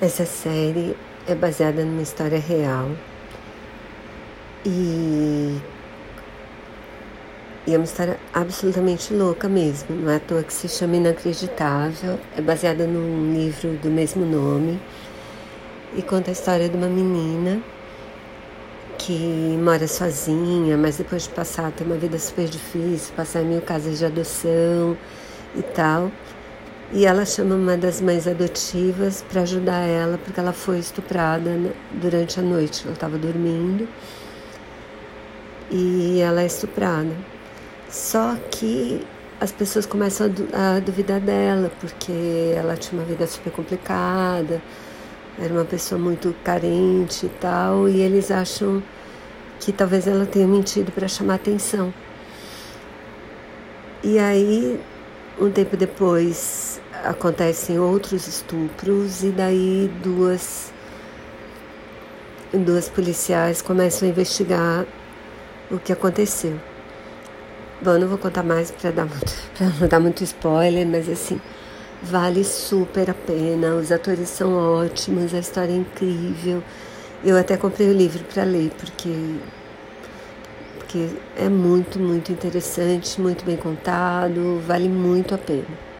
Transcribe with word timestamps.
Essa 0.00 0.26
série 0.26 0.96
é 1.26 1.36
baseada 1.36 1.84
numa 1.84 2.02
história 2.02 2.38
real 2.38 2.90
e, 4.66 5.56
e 7.64 7.72
é 7.72 7.76
uma 7.76 7.84
história 7.84 8.18
absolutamente 8.32 9.14
louca 9.14 9.48
mesmo. 9.48 9.94
Não 9.94 10.10
é 10.10 10.16
à 10.16 10.20
toa 10.20 10.42
que 10.42 10.52
se 10.52 10.68
chama 10.68 10.96
Inacreditável. 10.96 12.18
É 12.36 12.42
baseada 12.42 12.88
num 12.88 13.32
livro 13.32 13.70
do 13.74 13.88
mesmo 13.88 14.26
nome 14.26 14.80
e 15.96 16.02
conta 16.02 16.30
a 16.30 16.32
história 16.32 16.68
de 16.68 16.76
uma 16.76 16.88
menina 16.88 17.62
que 18.98 19.56
mora 19.62 19.86
sozinha, 19.86 20.76
mas 20.76 20.96
depois 20.96 21.22
de 21.22 21.28
passar 21.28 21.70
tem 21.70 21.86
uma 21.86 21.96
vida 21.96 22.18
super 22.18 22.48
difícil, 22.48 23.14
passar 23.14 23.42
em 23.42 23.46
mil 23.46 23.62
casas 23.62 23.98
de 23.98 24.06
adoção 24.06 24.96
e 25.54 25.62
tal. 25.62 26.10
E 26.92 27.06
ela 27.06 27.24
chama 27.24 27.54
uma 27.54 27.76
das 27.76 28.00
mães 28.00 28.26
adotivas 28.26 29.24
para 29.28 29.42
ajudar 29.42 29.80
ela, 29.80 30.18
porque 30.18 30.38
ela 30.38 30.52
foi 30.52 30.78
estuprada 30.78 31.50
durante 31.92 32.38
a 32.38 32.42
noite. 32.42 32.82
Ela 32.84 32.92
estava 32.94 33.18
dormindo 33.18 33.88
e 35.70 36.20
ela 36.20 36.42
é 36.42 36.46
estuprada. 36.46 37.10
Só 37.88 38.36
que 38.50 39.04
as 39.40 39.50
pessoas 39.50 39.86
começam 39.86 40.32
a 40.52 40.78
duvidar 40.80 41.20
dela, 41.20 41.70
porque 41.80 42.54
ela 42.56 42.76
tinha 42.76 43.00
uma 43.00 43.06
vida 43.06 43.26
super 43.26 43.52
complicada, 43.52 44.62
era 45.38 45.52
uma 45.52 45.64
pessoa 45.64 46.00
muito 46.00 46.34
carente 46.44 47.26
e 47.26 47.28
tal, 47.40 47.88
e 47.88 48.00
eles 48.00 48.30
acham 48.30 48.82
que 49.58 49.72
talvez 49.72 50.06
ela 50.06 50.26
tenha 50.26 50.46
mentido 50.46 50.92
para 50.92 51.08
chamar 51.08 51.34
atenção. 51.34 51.92
E 54.02 54.18
aí 54.18 54.80
um 55.40 55.50
tempo 55.50 55.76
depois 55.76 56.63
acontecem 57.04 57.78
outros 57.78 58.26
estupros 58.26 59.22
e 59.22 59.30
daí 59.30 59.90
duas 60.02 60.72
duas 62.52 62.88
policiais 62.88 63.60
começam 63.60 64.08
a 64.08 64.10
investigar 64.10 64.86
o 65.70 65.78
que 65.78 65.92
aconteceu. 65.92 66.58
Bom, 67.82 67.98
não 67.98 68.08
vou 68.08 68.18
contar 68.18 68.42
mais 68.42 68.70
para 68.70 68.90
dar 68.90 69.06
muito, 69.06 69.34
não 69.80 69.88
dar 69.88 70.00
muito 70.00 70.22
spoiler, 70.24 70.86
mas 70.86 71.08
assim, 71.08 71.40
vale 72.02 72.44
super 72.44 73.10
a 73.10 73.14
pena. 73.14 73.74
Os 73.74 73.90
atores 73.90 74.28
são 74.28 74.54
ótimos, 74.54 75.34
a 75.34 75.38
história 75.38 75.72
é 75.72 75.76
incrível. 75.76 76.62
Eu 77.24 77.36
até 77.36 77.56
comprei 77.56 77.88
o 77.88 77.92
livro 77.92 78.24
para 78.24 78.44
ler 78.44 78.70
porque 78.78 79.10
porque 80.78 81.08
é 81.36 81.48
muito, 81.48 81.98
muito 81.98 82.30
interessante, 82.30 83.20
muito 83.20 83.44
bem 83.44 83.56
contado, 83.56 84.62
vale 84.64 84.88
muito 84.88 85.34
a 85.34 85.38
pena. 85.38 85.84